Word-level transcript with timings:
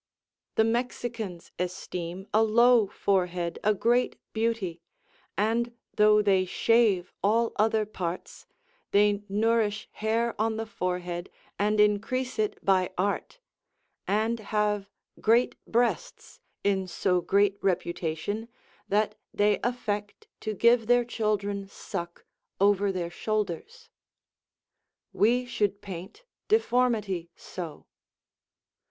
The 0.55 0.63
Mexicans 0.63 1.51
esteem 1.59 2.25
a 2.33 2.41
low 2.41 2.87
forehead 2.87 3.59
a 3.63 3.75
great 3.75 4.17
beauty, 4.33 4.81
and 5.37 5.77
though 5.95 6.23
they 6.23 6.43
shave 6.43 7.13
all 7.23 7.51
other 7.57 7.85
parts, 7.85 8.47
they 8.89 9.21
nourish 9.29 9.87
hair 9.91 10.33
on 10.41 10.57
the 10.57 10.65
forehead 10.65 11.29
and 11.59 11.79
increase 11.79 12.39
it 12.39 12.57
by 12.65 12.89
art, 12.97 13.39
and 14.07 14.39
have 14.39 14.89
great 15.19 15.55
breasts 15.67 16.39
in 16.63 16.87
so 16.87 17.21
great 17.21 17.59
reputation 17.61 18.47
that 18.89 19.13
they 19.31 19.59
affect 19.63 20.25
to 20.39 20.55
give 20.55 20.87
their 20.87 21.05
children 21.05 21.67
suck 21.67 22.25
over 22.59 22.91
their 22.91 23.11
shoulders. 23.11 23.91
We 25.13 25.45
should 25.45 25.79
paint 25.79 26.23
deformity 26.47 27.29
so. 27.35 27.85